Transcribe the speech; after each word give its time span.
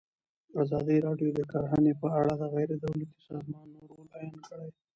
ازادي 0.61 0.97
راډیو 1.07 1.29
د 1.37 1.41
کرهنه 1.51 1.91
په 2.01 2.07
اړه 2.19 2.33
د 2.37 2.43
غیر 2.53 2.69
دولتي 2.83 3.19
سازمانونو 3.27 3.87
رول 3.89 4.05
بیان 4.13 4.35
کړی. 4.47 4.69